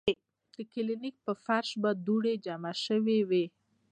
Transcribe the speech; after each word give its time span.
د 0.53 0.55
کلینک 0.73 1.15
پۀ 1.25 1.33
فرش 1.45 1.69
به 1.81 1.89
دوړې 2.05 2.33
جمع 2.45 2.73
شوې 2.85 3.19
وې 3.29 3.43
ـ 3.49 3.53